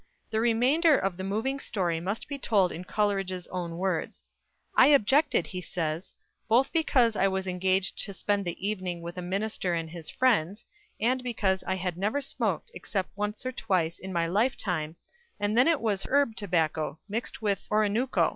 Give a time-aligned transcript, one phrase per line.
[0.31, 4.23] The remainder of the moving story must be told in Coleridge's own words.
[4.75, 6.11] "I objected," he says,
[6.47, 10.65] "both because I was engaged to spend the evening with a minister and his friends,
[10.99, 14.95] and because I had never smoked except once or twice in my life time,
[15.39, 18.29] and then it was herb tobacco mixed with Oronooko.